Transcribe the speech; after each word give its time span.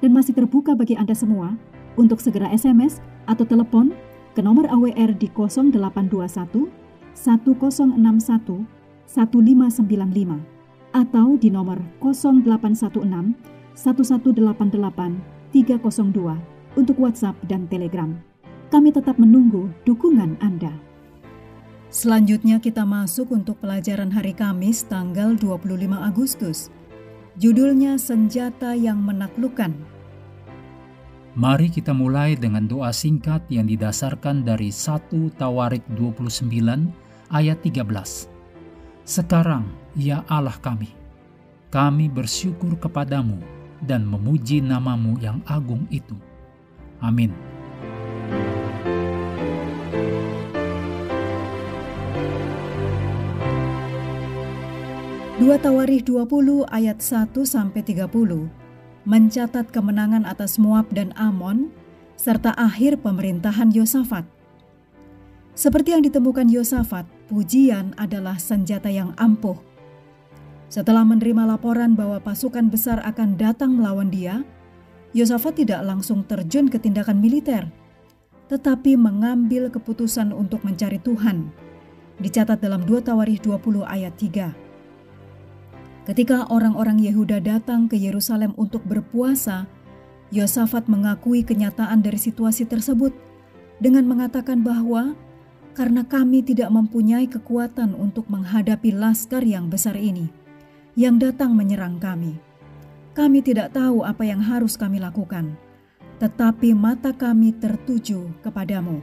dan 0.00 0.10
masih 0.12 0.36
terbuka 0.36 0.76
bagi 0.76 0.96
Anda 0.96 1.16
semua 1.16 1.56
untuk 1.96 2.20
segera 2.20 2.52
SMS 2.52 3.00
atau 3.26 3.48
telepon 3.48 3.92
ke 4.36 4.44
nomor 4.44 4.68
AWR 4.68 5.16
di 5.16 5.32
0821 5.32 6.68
1061 7.16 8.68
1595 9.08 10.56
atau 10.92 11.26
di 11.36 11.48
nomor 11.48 11.80
0816 12.00 13.36
1188 13.76 15.52
302 15.52 16.76
untuk 16.76 16.96
WhatsApp 17.00 17.36
dan 17.48 17.64
Telegram. 17.68 18.12
Kami 18.68 18.92
tetap 18.92 19.16
menunggu 19.16 19.72
dukungan 19.88 20.36
Anda. 20.44 20.72
Selanjutnya 21.86 22.58
kita 22.58 22.82
masuk 22.82 23.30
untuk 23.32 23.62
pelajaran 23.62 24.10
hari 24.10 24.34
Kamis 24.34 24.84
tanggal 24.84 25.38
25 25.38 25.96
Agustus. 25.96 26.68
Judulnya 27.36 28.00
Senjata 28.00 28.72
yang 28.72 29.04
Menaklukkan. 29.04 29.68
Mari 31.36 31.68
kita 31.68 31.92
mulai 31.92 32.32
dengan 32.32 32.64
doa 32.64 32.88
singkat 32.96 33.44
yang 33.52 33.68
didasarkan 33.68 34.40
dari 34.40 34.72
1 34.72 35.36
Tawarik 35.36 35.84
29 36.00 36.48
ayat 37.28 37.60
13. 37.60 38.32
Sekarang, 39.04 39.68
ya 39.92 40.24
Allah 40.32 40.56
kami, 40.64 40.88
kami 41.68 42.08
bersyukur 42.08 42.72
kepadamu 42.80 43.36
dan 43.84 44.08
memuji 44.08 44.64
namamu 44.64 45.20
yang 45.20 45.44
agung 45.44 45.84
itu. 45.92 46.16
Amin. 47.04 47.36
Dua 55.46 55.62
Tawarikh 55.62 56.10
20 56.10 56.66
ayat 56.74 56.98
1 56.98 57.30
sampai 57.46 57.78
30 57.78 58.10
mencatat 59.06 59.70
kemenangan 59.70 60.26
atas 60.26 60.58
Moab 60.58 60.90
dan 60.90 61.14
Amon 61.14 61.70
serta 62.18 62.50
akhir 62.58 62.98
pemerintahan 62.98 63.70
Yosafat. 63.70 64.26
Seperti 65.54 65.94
yang 65.94 66.02
ditemukan 66.02 66.50
Yosafat, 66.50 67.06
pujian 67.30 67.94
adalah 67.94 68.42
senjata 68.42 68.90
yang 68.90 69.14
ampuh. 69.14 69.54
Setelah 70.66 71.06
menerima 71.06 71.46
laporan 71.46 71.94
bahwa 71.94 72.18
pasukan 72.18 72.66
besar 72.66 72.98
akan 73.06 73.38
datang 73.38 73.78
melawan 73.78 74.10
dia, 74.10 74.42
Yosafat 75.14 75.62
tidak 75.62 75.78
langsung 75.86 76.26
terjun 76.26 76.66
ke 76.66 76.82
tindakan 76.82 77.22
militer, 77.22 77.70
tetapi 78.50 78.98
mengambil 78.98 79.70
keputusan 79.70 80.34
untuk 80.34 80.66
mencari 80.66 80.98
Tuhan. 80.98 81.54
Dicatat 82.18 82.58
dalam 82.58 82.82
2 82.82 82.98
Tawarikh 82.98 83.46
20 83.46 83.86
ayat 83.86 84.18
3. 84.18 84.65
Ketika 86.06 86.46
orang-orang 86.54 87.02
Yehuda 87.02 87.42
datang 87.42 87.90
ke 87.90 87.98
Yerusalem 87.98 88.54
untuk 88.54 88.86
berpuasa, 88.86 89.66
Yosafat 90.30 90.86
mengakui 90.86 91.42
kenyataan 91.42 91.98
dari 91.98 92.14
situasi 92.14 92.62
tersebut 92.62 93.10
dengan 93.82 94.06
mengatakan 94.06 94.62
bahwa 94.62 95.18
karena 95.74 96.06
kami 96.06 96.46
tidak 96.46 96.70
mempunyai 96.70 97.26
kekuatan 97.26 97.94
untuk 97.98 98.30
menghadapi 98.30 98.94
laskar 98.94 99.42
yang 99.42 99.66
besar 99.66 99.98
ini 99.98 100.30
yang 100.94 101.18
datang 101.18 101.52
menyerang 101.58 101.98
kami. 101.98 102.38
Kami 103.12 103.42
tidak 103.42 103.74
tahu 103.74 104.06
apa 104.06 104.22
yang 104.24 104.40
harus 104.40 104.78
kami 104.78 105.02
lakukan, 105.02 105.58
tetapi 106.22 106.70
mata 106.72 107.12
kami 107.12 107.50
tertuju 107.50 108.30
kepadamu. 108.46 109.02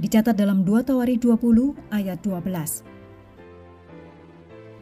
Dicatat 0.00 0.34
dalam 0.34 0.64
2 0.64 0.88
Tawari 0.88 1.20
20 1.20 1.76
ayat 1.92 2.18
12. 2.24 2.97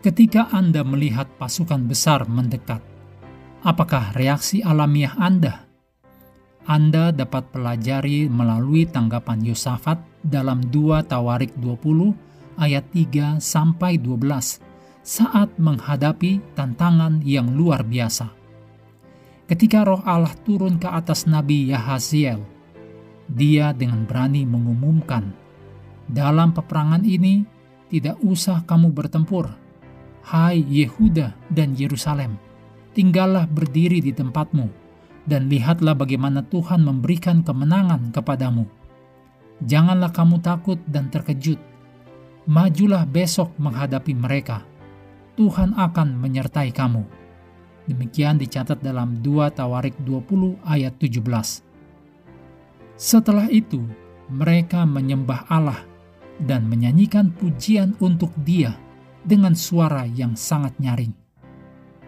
Ketika 0.06 0.46
Anda 0.54 0.86
melihat 0.86 1.26
pasukan 1.34 1.90
besar 1.90 2.30
mendekat, 2.30 2.78
apakah 3.66 4.14
reaksi 4.14 4.62
alamiah 4.62 5.10
Anda? 5.18 5.66
Anda 6.62 7.10
dapat 7.10 7.50
pelajari 7.50 8.30
melalui 8.30 8.86
tanggapan 8.86 9.42
Yosafat 9.42 9.98
dalam 10.22 10.62
2 10.70 11.10
Tawarik 11.10 11.58
20 11.58 12.14
ayat 12.54 12.86
3 12.94 13.42
sampai 13.42 13.98
12 13.98 14.62
saat 15.02 15.50
menghadapi 15.58 16.54
tantangan 16.54 17.18
yang 17.26 17.58
luar 17.58 17.82
biasa. 17.82 18.30
Ketika 19.50 19.82
roh 19.82 20.06
Allah 20.06 20.38
turun 20.46 20.78
ke 20.78 20.86
atas 20.86 21.26
Nabi 21.26 21.74
Yahaziel, 21.74 22.46
dia 23.26 23.74
dengan 23.74 24.06
berani 24.06 24.46
mengumumkan, 24.46 25.34
dalam 26.06 26.54
peperangan 26.54 27.02
ini 27.02 27.42
tidak 27.90 28.22
usah 28.22 28.62
kamu 28.62 28.94
bertempur, 28.94 29.65
Hai 30.26 30.58
Yehuda 30.58 31.38
dan 31.54 31.78
Yerusalem, 31.78 32.34
tinggallah 32.98 33.46
berdiri 33.46 34.02
di 34.02 34.10
tempatmu, 34.10 34.66
dan 35.22 35.46
lihatlah 35.46 35.94
bagaimana 35.94 36.42
Tuhan 36.42 36.82
memberikan 36.82 37.46
kemenangan 37.46 38.10
kepadamu. 38.10 38.66
Janganlah 39.62 40.10
kamu 40.10 40.42
takut 40.42 40.82
dan 40.90 41.14
terkejut. 41.14 41.62
Majulah 42.50 43.06
besok 43.06 43.54
menghadapi 43.54 44.18
mereka. 44.18 44.66
Tuhan 45.38 45.78
akan 45.78 46.18
menyertai 46.18 46.74
kamu. 46.74 47.06
Demikian 47.86 48.42
dicatat 48.42 48.82
dalam 48.82 49.22
2 49.22 49.54
Tawarik 49.54 49.94
20 50.02 50.58
ayat 50.66 50.98
17. 50.98 51.22
Setelah 52.98 53.46
itu, 53.46 53.78
mereka 54.26 54.82
menyembah 54.90 55.46
Allah 55.46 55.86
dan 56.42 56.66
menyanyikan 56.66 57.30
pujian 57.30 57.94
untuk 58.02 58.34
Dia 58.42 58.85
dengan 59.26 59.58
suara 59.58 60.06
yang 60.06 60.38
sangat 60.38 60.78
nyaring. 60.78 61.12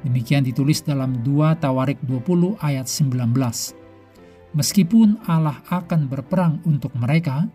Demikian 0.07 0.47
ditulis 0.47 0.79
dalam 0.87 1.21
2 1.27 1.59
Tawarik 1.59 1.99
20 2.07 2.55
ayat 2.63 2.87
19. 2.87 3.75
Meskipun 4.55 5.19
Allah 5.27 5.59
akan 5.69 6.07
berperang 6.07 6.63
untuk 6.63 6.95
mereka, 6.95 7.51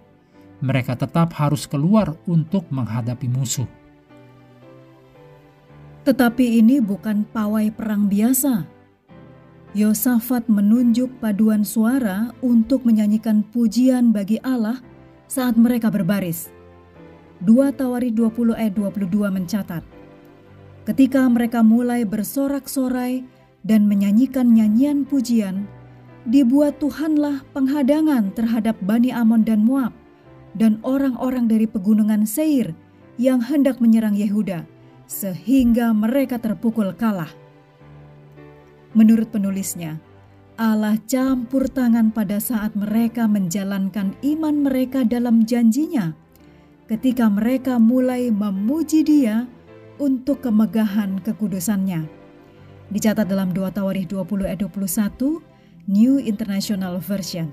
mereka 0.59 0.99
tetap 0.99 1.31
harus 1.39 1.65
keluar 1.65 2.13
untuk 2.27 2.67
menghadapi 2.69 3.31
musuh. 3.31 3.67
Tetapi 6.03 6.59
ini 6.59 6.83
bukan 6.83 7.23
pawai 7.23 7.71
perang 7.71 8.11
biasa. 8.11 8.67
Yosafat 9.73 10.45
menunjuk 10.51 11.09
paduan 11.17 11.65
suara 11.65 12.29
untuk 12.43 12.85
menyanyikan 12.85 13.41
pujian 13.41 14.13
bagi 14.13 14.37
Allah 14.43 14.77
saat 15.25 15.57
mereka 15.57 15.89
berbaris. 15.89 16.51
2 17.43 17.75
Tawari 17.75 18.07
20 18.15 18.55
ayat 18.55 18.71
22 18.71 19.27
mencatat, 19.27 19.83
Ketika 20.87 21.27
mereka 21.27 21.59
mulai 21.59 22.07
bersorak-sorai 22.07 23.27
dan 23.67 23.83
menyanyikan 23.83 24.55
nyanyian 24.55 25.03
pujian, 25.03 25.67
dibuat 26.23 26.79
Tuhanlah 26.79 27.43
penghadangan 27.51 28.31
terhadap 28.31 28.79
Bani 28.79 29.11
Amon 29.11 29.43
dan 29.43 29.59
Moab 29.59 29.91
dan 30.55 30.79
orang-orang 30.87 31.51
dari 31.51 31.67
pegunungan 31.67 32.23
Seir 32.23 32.71
yang 33.19 33.43
hendak 33.43 33.83
menyerang 33.83 34.15
Yehuda, 34.15 34.63
sehingga 35.03 35.91
mereka 35.91 36.39
terpukul 36.39 36.95
kalah. 36.95 37.31
Menurut 38.95 39.27
penulisnya, 39.35 39.99
Allah 40.55 40.95
campur 41.11 41.67
tangan 41.67 42.15
pada 42.15 42.39
saat 42.39 42.71
mereka 42.71 43.27
menjalankan 43.27 44.15
iman 44.23 44.55
mereka 44.63 45.03
dalam 45.03 45.43
janjinya 45.43 46.22
ketika 46.93 47.25
mereka 47.25 47.81
mulai 47.81 48.29
memuji 48.29 49.01
dia 49.01 49.49
untuk 49.97 50.45
kemegahan 50.45 51.17
kekudusannya. 51.25 52.05
Dicatat 52.93 53.25
dalam 53.25 53.49
2 53.49 53.73
Tawarikh 53.73 54.13
20 54.13 54.45
ayat 54.45 54.61
21, 54.61 55.41
New 55.89 56.21
International 56.21 57.01
Version. 57.01 57.49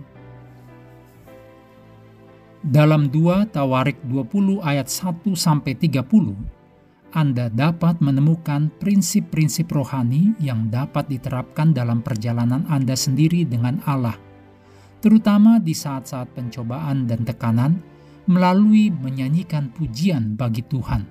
Dalam 2.60 3.08
2 3.08 3.48
Tawarik 3.48 3.96
20 4.04 4.60
ayat 4.60 4.92
1 4.92 5.32
sampai 5.32 5.72
30, 5.72 6.37
Anda 7.16 7.48
dapat 7.48 8.04
menemukan 8.04 8.69
prinsip-prinsip 8.76 9.72
rohani 9.72 10.37
yang 10.37 10.69
dapat 10.69 11.08
diterapkan 11.08 11.72
dalam 11.72 12.04
perjalanan 12.04 12.69
Anda 12.69 12.92
sendiri 12.92 13.48
dengan 13.48 13.81
Allah, 13.88 14.20
terutama 15.00 15.56
di 15.56 15.72
saat-saat 15.72 16.28
pencobaan 16.37 17.08
dan 17.08 17.25
tekanan 17.25 17.89
melalui 18.31 18.94
menyanyikan 18.94 19.75
pujian 19.75 20.38
bagi 20.38 20.62
Tuhan. 20.71 21.03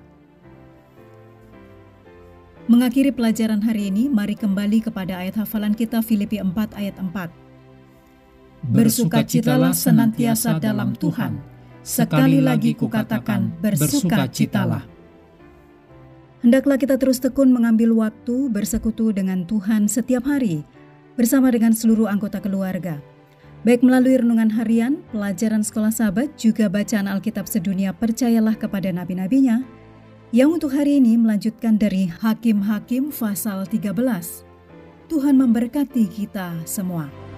Mengakhiri 2.64 3.12
pelajaran 3.12 3.60
hari 3.60 3.92
ini, 3.92 4.08
mari 4.08 4.32
kembali 4.32 4.88
kepada 4.88 5.20
ayat 5.20 5.44
hafalan 5.44 5.76
kita 5.76 6.00
Filipi 6.00 6.40
4 6.40 6.48
ayat 6.80 6.96
4. 6.96 7.28
Bersukacitalah 8.72 9.76
senantiasa 9.76 10.56
dalam 10.56 10.96
Tuhan. 10.96 11.36
Sekali 11.84 12.40
lagi 12.40 12.72
kukatakan, 12.72 13.52
bersukacitalah. 13.60 14.88
Hendaklah 16.40 16.80
kita 16.80 16.96
terus 16.96 17.20
tekun 17.20 17.52
mengambil 17.52 17.92
waktu 18.00 18.48
bersekutu 18.48 19.12
dengan 19.12 19.44
Tuhan 19.44 19.92
setiap 19.92 20.24
hari, 20.24 20.64
bersama 21.20 21.52
dengan 21.52 21.76
seluruh 21.76 22.08
anggota 22.08 22.40
keluarga. 22.40 22.96
Baik 23.60 23.84
melalui 23.84 24.16
renungan 24.16 24.48
harian, 24.56 25.04
pelajaran 25.12 25.60
sekolah 25.60 25.92
sahabat, 25.92 26.32
juga 26.40 26.72
bacaan 26.72 27.04
Alkitab 27.04 27.44
sedunia 27.44 27.92
percayalah 27.92 28.56
kepada 28.56 28.88
nabi-nabinya, 28.88 29.60
yang 30.32 30.56
untuk 30.56 30.72
hari 30.72 30.96
ini 30.96 31.20
melanjutkan 31.20 31.76
dari 31.76 32.08
Hakim-Hakim 32.08 33.12
pasal 33.12 33.68
13. 33.68 33.92
Tuhan 35.12 35.36
memberkati 35.36 36.08
kita 36.08 36.56
semua. 36.64 37.29